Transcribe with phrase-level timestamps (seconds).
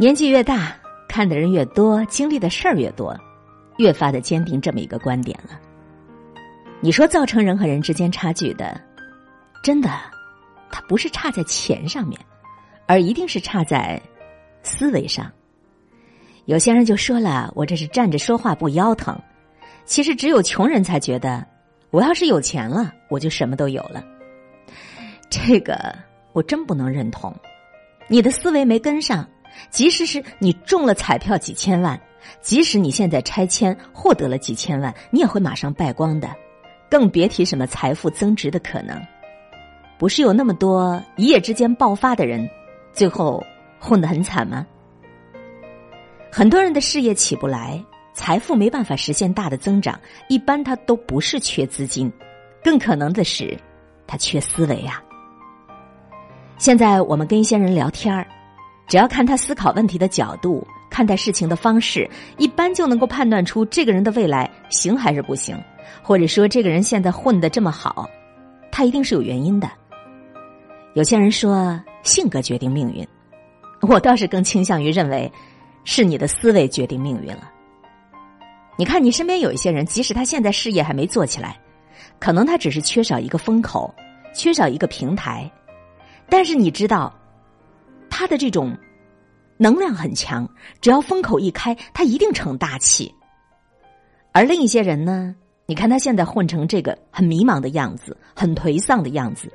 [0.00, 0.74] 年纪越大，
[1.06, 3.14] 看的人越多，经历的事儿越多，
[3.76, 5.60] 越发的坚定这么一个观点了。
[6.80, 8.80] 你说造成人和人之间差距的，
[9.62, 9.90] 真的，
[10.70, 12.18] 它不是差在钱上面，
[12.86, 14.00] 而一定是差在
[14.62, 15.30] 思维上。
[16.46, 19.14] 有些人就说了：“我这是站着说话不腰疼。”
[19.84, 21.46] 其实只有穷人才觉得，
[21.90, 24.02] 我要是有钱了，我就什么都有了。
[25.28, 25.94] 这个
[26.32, 27.36] 我真不能认同。
[28.08, 29.28] 你的思维没跟上，
[29.70, 32.00] 即使是你中了彩票几千万，
[32.40, 36.28] 即使你现在拆迁获得了几千万，你也会马上败光的。
[36.90, 39.00] 更别提什么财富增值的可能。
[39.98, 42.48] 不是有那么多一夜之间爆发的人，
[42.92, 43.40] 最后
[43.78, 44.66] 混得很惨吗？
[46.32, 52.12] 很多人的事业起不来，财富没办法实现大的增长，一般他都不是缺资金，
[52.64, 53.56] 更可能的是
[54.06, 55.02] 他缺思维啊。
[56.56, 58.26] 现在我们跟一些人聊天儿，
[58.90, 65.56] 只要看他思考问题的角度、看待事情的方式，一般就能够判断出这个人的未来行还是不行，
[66.02, 68.10] 或者说这个人现在混得这么好，
[68.70, 69.70] 他一定是有原因的。
[70.94, 73.06] 有些人说性格决定命运，
[73.80, 75.32] 我倒是更倾向于认为。
[75.82, 77.50] 是你的思维决定命运了。
[78.76, 81.58] 你看，你身边有一些人，即使他现在事业还没做起来，
[82.18, 83.92] 可能他只是缺少一个风口，
[84.34, 85.50] 缺少一个平台，
[86.28, 87.12] 但是你知道，
[88.20, 88.76] 他的这种
[89.56, 90.46] 能量很强，
[90.82, 93.10] 只要风口一开，他一定成大器。
[94.30, 99.50] 而另一些人呢，你看他现在混成这个很迷茫的样子，很颓丧的样子，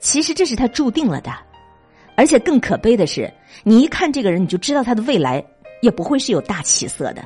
[0.00, 1.32] 其实这是他注定了的。
[2.16, 5.40] 而且更可悲的是，你一看这个人，你就知道他的未来。
[5.80, 7.24] 也不会是有大起色的。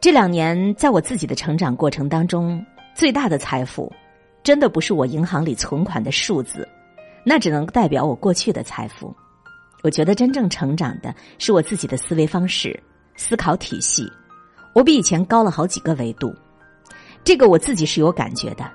[0.00, 2.64] 这两年，在我自己的成长过程当中，
[2.94, 3.92] 最大的财富，
[4.44, 6.68] 真的不是我银行里存款的数字，
[7.24, 9.14] 那只能代表我过去的财富。
[9.82, 12.78] 我觉得真正成长的是我自己的思维方式、
[13.16, 14.10] 思考体系，
[14.74, 16.34] 我比以前高了好几个维度。
[17.24, 18.70] 这个我自己是有感觉的。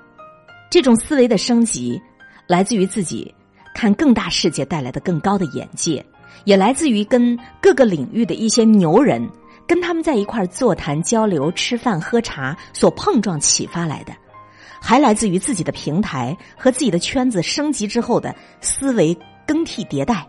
[0.70, 2.00] 这种思维的升级，
[2.46, 3.34] 来自于自己
[3.74, 6.04] 看更大世界带来的更高的眼界。
[6.44, 9.28] 也来自于跟各个领域的一些牛人，
[9.66, 14.12] 跟他们在一块儿座谈、交流、吃饭、喝茶所碰撞启发来的，
[14.80, 19.16] 还来自于自己的平台和自己的圈子升级之后的思维
[19.46, 20.26] 更替迭代。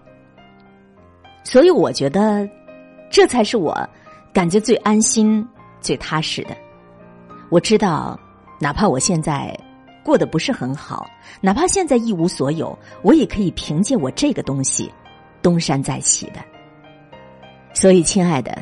[1.44, 2.48] 所以，我觉得
[3.10, 3.76] 这才是我
[4.34, 5.46] 感觉最安心、
[5.80, 6.56] 最踏实的。
[7.50, 8.20] 我知道，
[8.60, 9.58] 哪怕我现在
[10.04, 11.10] 过得不是很好，
[11.42, 14.92] 哪怕现在一无所有，我也可以凭借我这个东西。
[15.42, 16.44] 东山再起的，
[17.74, 18.62] 所以亲爱的，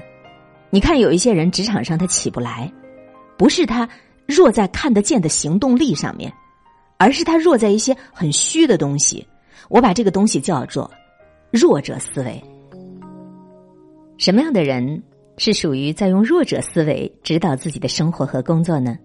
[0.69, 2.71] 你看有一些人职场上他起不来，
[3.35, 3.89] 不是他
[4.27, 6.31] 弱在看得见的行动力上面，
[6.97, 9.25] 而是他弱在一些很虚的东西。
[9.69, 10.89] 我把这个东西叫做
[11.51, 12.43] 弱者思维。
[14.17, 15.01] 什么样的人
[15.37, 18.97] 是属于在用弱者思维指导自己的生活和工作呢？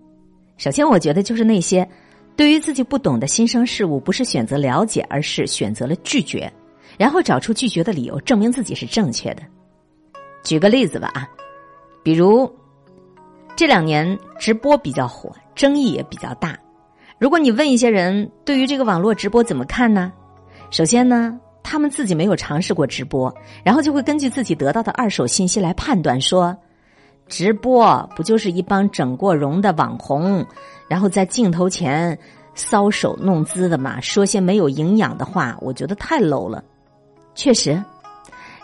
[0.56, 1.88] 首先，我觉得就是那些
[2.36, 6.52] 对于自己不懂的新生事物，不是选择了解，而是选择了拒绝。
[6.98, 9.42] 然后找出拒绝的理由，证明自己是正确的。
[10.44, 11.28] 举个例子吧啊，
[12.02, 12.50] 比如
[13.54, 16.58] 这两年直播比较火，争议也比较大。
[17.18, 20.12] 如果你问一些人对于这个网络直播怎么看呢？
[20.70, 23.32] 首先呢，他们自己没有尝试过直播，
[23.62, 26.56] 然后就会根据自己得到的二手信息来判断说，
[27.28, 30.44] 直播不就是一帮整过容的网红，
[30.88, 32.18] 然后在镜头前
[32.56, 36.64] 搔首弄姿的嘛，说些没有营养的话，我觉得太 low 了。
[37.34, 37.80] 确实，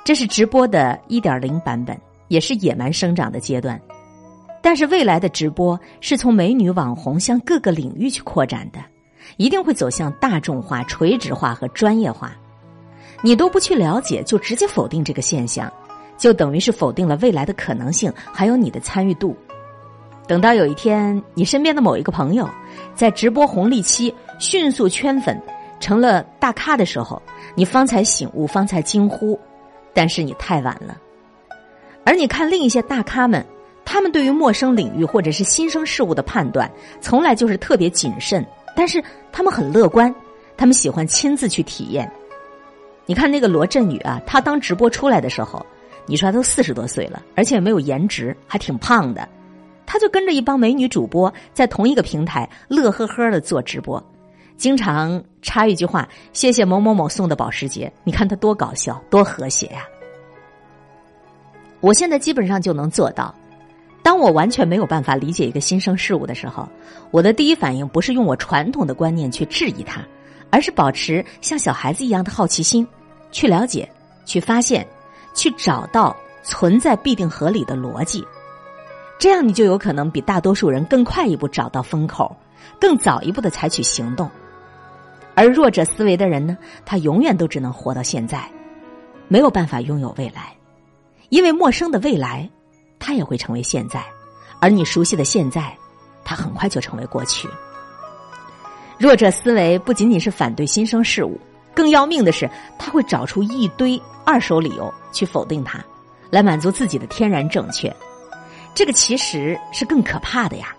[0.03, 3.81] 这是直播的一点零版本，也是野蛮生长的阶段。
[4.61, 8.79] 但是未来的直播是从美女网红向各个领域去扩展的，
[9.37, 12.37] 一定会走向大众化、垂直化和专业化。
[13.23, 15.73] 你都不去了解，就直接否定这个现象，
[16.17, 19.37] 就等于是否定了未来的可能性，还有你的参与度。
[20.27, 22.49] 等到有一天，你身边的某一个朋友
[22.95, 25.41] 在直播红利期迅速圈粉。
[25.81, 27.23] 成了大咖的时候，
[27.55, 29.39] 你方才醒悟，方才惊呼，
[29.95, 30.99] 但是你太晚了。
[32.05, 33.47] 而你看另一些大咖们，
[33.91, 36.71] 他们对于陌生领域或者是新生事物的判断，
[37.01, 38.47] 从来就是特别谨慎，
[38.77, 39.03] 但是
[39.33, 40.15] 他们很乐观，
[40.59, 42.07] 他们喜欢亲自去体验。
[43.07, 45.65] 你看那个罗振宇啊，他当直播出来的时候，
[46.05, 49.27] 你说他都四十多岁了，而且没有颜值，还挺胖的，
[49.87, 54.03] 他就跟着一帮美女主播在同一个平台乐呵呵的做直播。
[54.59, 59.83] 经常插一句话：“谢谢某某某送的保时捷。”你看他多搞笑，多和谐呀！
[61.81, 63.35] 我现在基本上就能做到。
[64.09, 66.67] 当我完全没有办法理解一个新生事物的时候，
[67.11, 70.01] 我的第一反应不是用我传统的观念去质疑它，
[70.49, 72.89] 而是保持像小孩子一样的好奇心，
[73.31, 73.87] 去了解、
[74.25, 74.89] 去发现、
[75.35, 78.27] 去找到存在必定合理的逻辑，
[79.19, 82.35] 这样你就有可能比大多数人更快一步找到风口，
[82.81, 84.27] 更早一步的采取行动。
[85.35, 86.57] 而弱者思维的人呢，
[86.87, 88.51] 他永远都只能活到现在，
[89.29, 90.57] 没有办法拥有未来，
[91.29, 92.49] 因为陌生的未来，
[92.99, 94.05] 他也会成为现在，
[94.61, 95.77] 而你熟悉的现在，
[96.25, 97.49] 他很快就成为过去。
[98.99, 101.41] 弱者思维不仅仅是反对新生事物，
[101.75, 105.79] 更要命的是，他会找出一堆二手理由去否定它，
[106.31, 107.95] 来满足自己的天然正确。
[108.75, 110.75] 这个其实是更可怕的呀。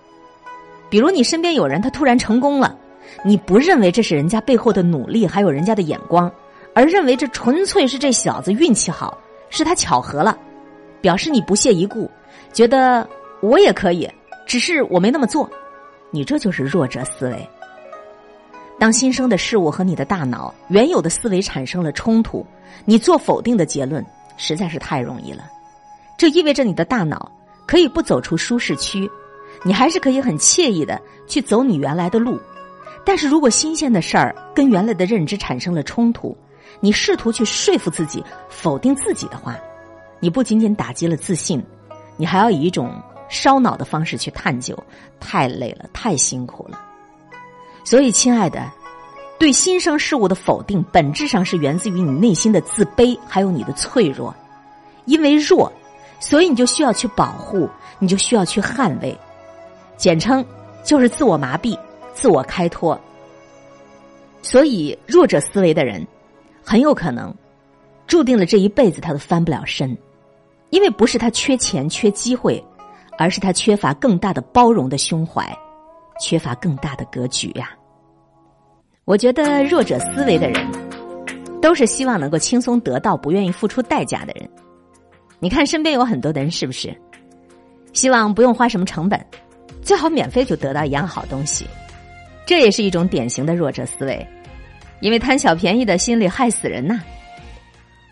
[0.90, 2.78] 比如你身边有人他突然成功了，
[3.24, 6.30] 你不认为这是人家背后的努力，还有人家的眼光，
[6.74, 9.18] 而认为这纯粹是这小子运气好，
[9.50, 10.38] 是他巧合了，
[11.02, 12.10] 表示你不屑一顾，
[12.54, 13.08] 觉得
[13.42, 14.10] 我也可以，
[14.46, 15.50] 只是我没那么做。
[16.12, 17.50] 你这就是弱者思维。
[18.80, 22.46] 当新生的事物和你的大脑原有的思维产生了冲突，
[22.86, 24.06] 你做否定的结论
[24.38, 25.44] 实在是太容易了。
[26.18, 27.32] 这意味着你的大脑
[27.66, 29.10] 可以不走出舒适区，
[29.64, 32.40] 你还是可以很惬意的去走你原来的路。
[33.06, 36.36] 但是如果新鲜的事儿跟原来的认知产生了冲突，
[36.80, 39.58] 你试图去说服自己否定自己的话，
[40.20, 41.64] 你不仅仅打击了自信，
[42.18, 42.92] 你还要以一种
[43.30, 44.78] 烧脑的方式去探究，
[45.20, 46.80] 太累了，太辛苦了。
[47.84, 48.70] 所以，亲爱的，
[49.40, 54.36] 对新生事物的否定，本质上是源自于你内心的自卑，还有你的脆弱。
[55.06, 55.72] 因为弱，
[56.20, 57.68] 所以你就需要去保护，
[57.98, 59.18] 你就需要去捍卫。
[59.98, 60.46] 简称
[60.84, 61.78] 就是自我麻痹、
[62.14, 63.00] 自我开脱。
[64.42, 66.06] 所以，弱者思维的人，
[66.64, 67.34] 很有可能
[68.06, 69.98] 注定了这一辈子他都翻不了身，
[70.70, 72.64] 因为不是他缺钱、缺机会，
[73.18, 75.52] 而是他缺乏更大的包容的胸怀，
[76.20, 77.72] 缺乏更大的格局呀。
[79.06, 80.72] 我觉得弱者思维的人，
[81.62, 84.50] 都是希望能够轻松得到，不愿意付出代价的人。
[85.40, 86.96] 你看身边有很多的人，是不是？
[87.92, 89.20] 希望不用花什么成本，
[89.82, 91.66] 最好免费就得到一样好东西。
[92.46, 94.28] 这也是一种典型的弱者思维，
[95.02, 97.02] 因为贪小便宜的心理害死人呐。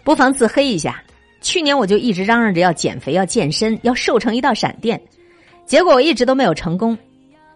[0.03, 1.03] 不妨自黑一下。
[1.47, 5.01] 去年我就一直嚷嚷着要减肥、要健身、要瘦成一道闪电，
[5.65, 6.97] 结果我一直都没有成功，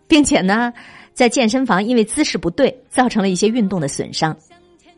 [0.07, 0.71] 并且呢。
[1.13, 4.35] 在健身房，因为姿势不对，造成了一些运动的损伤。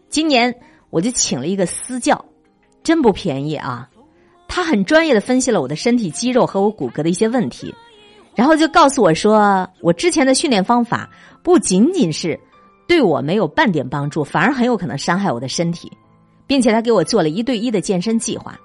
[0.10, 0.54] 今年
[0.92, 2.24] 我就请了一个私教，
[2.84, 3.90] 真不便宜啊！
[4.48, 7.74] 他很专业的分析了我的身体肌肉和我骨骼的一些问题，
[8.36, 11.10] 然后就告诉我说，我之前的训练方法
[11.42, 12.40] 不仅仅是
[12.88, 15.92] 对我没有半点帮助，反而很有可能伤害我的身体，
[16.46, 18.56] 并且他给我做了一对一的健身计划。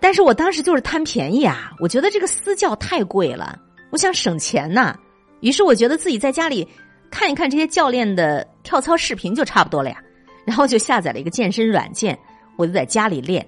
[0.00, 1.72] 但是我当时就是贪便宜啊！
[1.80, 3.58] 我觉得这个私教太贵了，
[3.90, 4.96] 我想省钱呐。
[5.40, 6.66] 于是我觉得自己在家里
[7.10, 10.00] 看一看这些教练的跳操视频就差不多了呀，
[10.44, 12.18] 然后就下载了一个健身软件，
[12.56, 13.46] 我就在家里练，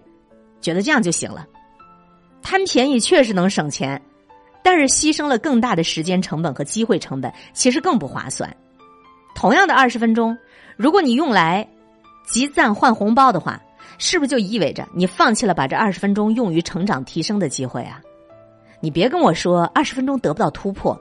[0.61, 1.47] 觉得这样就行了。
[2.43, 4.01] 贪便宜确实能省钱，
[4.63, 8.57] 但是牺牲了更大的时间成本和机会成本，其实更不划算。
[9.35, 10.37] 同样的二十分钟，
[10.77, 11.69] 如果你用来
[12.27, 13.61] 集赞换红包的话，
[14.03, 18.01] 是不是就意味着你放弃了把这二十分钟用于成长提升的机会啊？
[18.81, 20.99] 你别跟我说二十分钟得不到突破。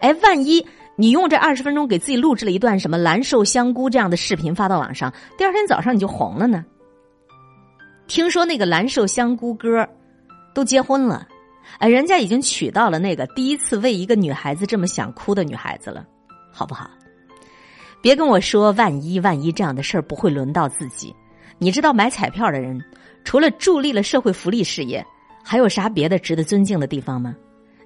[0.00, 0.66] 哎，万一
[0.96, 6.64] 你用这二十分钟给自己录制了一段什么蓝瘦香菇这样的视频发到网上，第二天早上你就红了呢？
[8.08, 9.88] 听说那个蓝瘦香菇哥
[10.52, 11.28] 都结婚了，
[11.78, 16.04] 哎，人家已经娶到了那个第一次为一个女孩子这么想哭的女孩子了，
[16.50, 16.90] 好不好？
[18.02, 21.14] 别跟我说万一万一这样的事儿不会轮到自己。
[21.62, 22.82] 你知道买彩票的人
[23.22, 25.04] 除了助力了社会福利事业，
[25.44, 27.36] 还有啥别的值得尊敬的地方吗？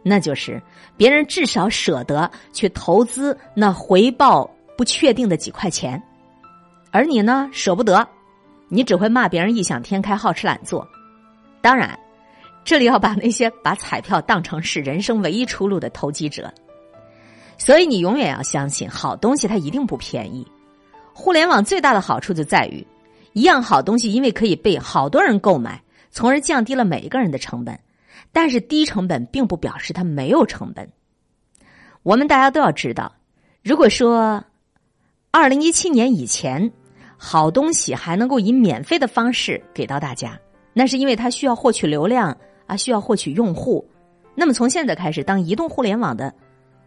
[0.05, 0.63] 那就是
[0.97, 6.01] 别人至少舍得去投资那回报不确定的几块钱，
[6.93, 8.07] 而你呢舍不得，
[8.69, 10.87] 你只会骂别人异想天开、好吃懒做。
[11.61, 11.99] 当然，
[12.65, 16.53] 这里要把那些把彩票当成是人生唯一出路的投机者。
[17.59, 20.47] 所以你永远要相信，好东西它一定不便宜。
[21.13, 22.87] 互联网最大的好处就在于，
[23.35, 27.79] 一样好东西因为可以被好多人购买，从而降低了每一个人的成本。
[28.33, 30.91] 但是低成本并不表示它没有成本。
[32.03, 33.15] 我们大家都要知道，
[33.63, 34.43] 如果说
[35.31, 36.73] 二零一七年以前
[37.17, 40.39] 好东西还能够以免费的方式给到大家，
[40.73, 42.37] 那是因为它需要获取流量
[42.67, 43.89] 啊，需要获取用户。
[44.35, 46.35] 那么从现在开始，当移动互联网的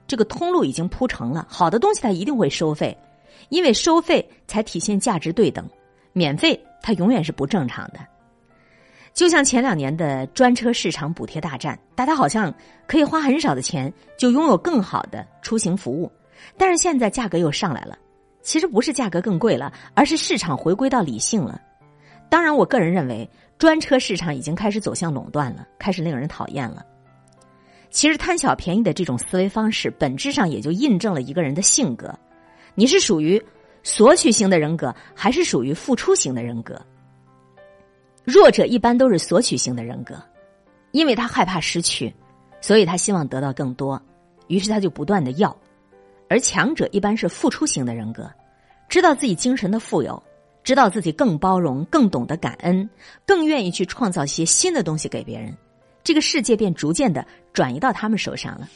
[0.05, 2.97] 这个通路已经铺成了，好的东西它一定会收费，
[3.49, 5.65] 因为收费才体现价值对等，
[6.17, 7.99] 免费它永远是不正常的。
[9.13, 12.51] 就像前两年的专车市场补贴大战，大家好像
[12.87, 16.11] 可以花很少的钱就拥有更好的出行服务，
[16.57, 17.97] 但是现在价格又上来了。
[18.41, 21.61] 其实不是价格更贵了，而是市场回归到理性了。
[22.29, 26.85] 当然，我个人认为，专车市场已经开始走向垄断了，开始令人讨厌了。
[27.89, 32.13] 其实，贪小便宜的这种思维方式，本质上也就印证了一个人的性格：
[32.75, 33.41] 你是属于
[33.89, 36.77] 索取型的人格，还是属于付出型的人格？
[38.25, 40.21] 弱者一般都是索取型的人格，
[40.91, 42.13] 因为他害怕失去，
[42.59, 43.99] 所以他希望得到更多，
[44.47, 45.49] 于是他就不断的要；
[46.27, 48.29] 而强者一般是付出型的人格，
[48.89, 50.21] 知道自己精神的富有。
[50.65, 52.89] 知道自己更包容，更懂得感恩，
[53.25, 55.55] 更愿意去创造一些新的东西给别人，
[56.03, 58.67] 这个世界便逐渐的转移到他们手上了。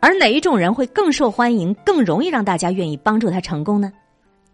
[0.00, 3.92] 而哪一种人会更受欢迎，更容易让大家愿意帮助他成功呢？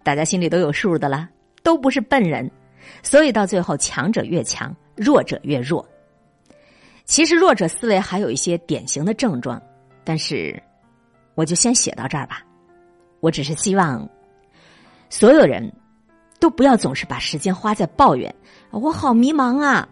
[0.03, 1.29] 大家心里都有数的啦，
[1.63, 2.51] 都不是笨人，
[3.03, 5.87] 所以到最后强者越强，弱者越弱。
[7.05, 9.61] 其实弱者思维还有一些典型的症状，
[10.05, 10.61] 但是
[11.35, 12.43] 我就先写到这儿吧。
[13.21, 14.09] 我只是希望
[15.09, 15.73] 所有人。
[16.41, 18.35] 都不要总是把时间花在抱怨，
[18.73, 19.89] 我好迷茫啊，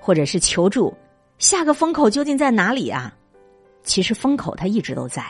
[0.00, 0.92] 或者是求助，
[1.38, 3.14] 下个风口究竟在哪里啊？
[3.84, 5.24] 其实风口它一直都在，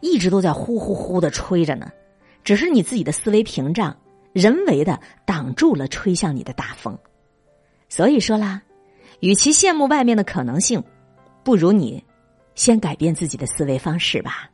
[0.00, 1.90] 一直都在呼呼呼的吹着呢，
[2.46, 3.96] 只是你自己的思维屏障
[4.32, 6.96] 人为的挡住了吹向你的大风。
[7.88, 8.62] 所以说啦，
[9.18, 10.80] 与其羡慕外面的可能性，
[11.42, 12.04] 不如你
[12.54, 14.48] 先改变自己的思维方式吧。